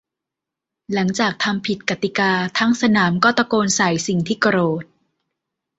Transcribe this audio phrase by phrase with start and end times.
[0.93, 4.83] หลังจากทำผิดกติกาทั้งสนามก็ตะโกนใส่สิ่งที่โกรธ